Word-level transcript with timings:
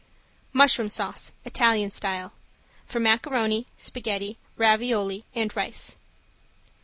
~MUSHROOM 0.51 0.89
SAUCE, 0.89 1.31
ITALIAN 1.45 1.91
STYLE~ 1.91 2.31
(For 2.87 2.99
macaroni, 2.99 3.67
spaghetti, 3.77 4.39
ravioli 4.57 5.25
and 5.35 5.55
rice.) 5.55 5.95